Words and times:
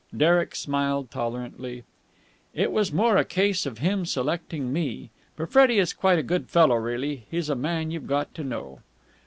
Derek 0.17 0.55
smiled 0.55 1.11
tolerantly. 1.11 1.83
"It 2.55 2.71
was 2.71 2.91
more 2.91 3.17
a 3.17 3.23
case 3.23 3.67
of 3.67 3.77
him 3.77 4.03
selecting 4.03 4.73
me. 4.73 5.11
But 5.35 5.51
Freddie 5.51 5.77
is 5.77 5.93
quite 5.93 6.17
a 6.17 6.23
good 6.23 6.49
fellow 6.49 6.77
really. 6.77 7.25
He's 7.29 7.49
a 7.49 7.55
man 7.55 7.91
you've 7.91 8.07
got 8.07 8.33
to 8.33 8.43
know." 8.43 8.79